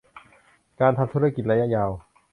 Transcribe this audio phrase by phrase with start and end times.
[0.79, 1.91] การทำธุรกิจระยะยาว